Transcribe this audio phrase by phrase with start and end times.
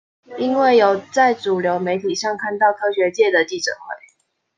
[0.39, 3.95] 因為有在主流媒體上看到科學界的記者會